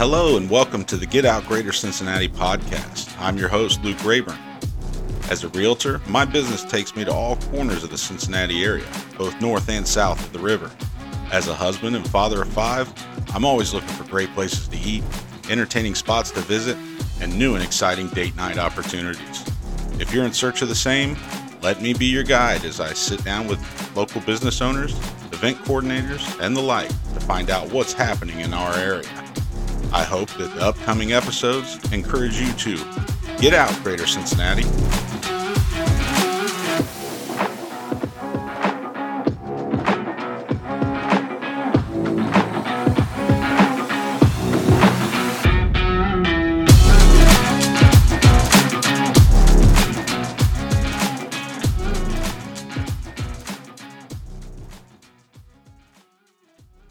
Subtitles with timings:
[0.00, 3.14] Hello, and welcome to the Get Out Greater Cincinnati podcast.
[3.20, 4.38] I'm your host, Luke Rayburn.
[5.30, 8.86] As a realtor, my business takes me to all corners of the Cincinnati area,
[9.18, 10.70] both north and south of the river.
[11.30, 12.90] As a husband and father of five,
[13.34, 15.04] I'm always looking for great places to eat,
[15.50, 16.78] entertaining spots to visit,
[17.20, 19.44] and new and exciting date night opportunities.
[19.98, 21.14] If you're in search of the same,
[21.60, 23.60] let me be your guide as I sit down with
[23.94, 24.92] local business owners,
[25.30, 29.29] event coordinators, and the like to find out what's happening in our area.
[29.92, 32.76] I hope that the upcoming episodes encourage you to
[33.38, 34.64] get out, Greater Cincinnati.